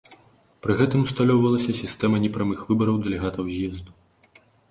[0.65, 3.91] Пры гэтым усталёўвалася сістэма непрамых выбараў дэлегатаў з'езду.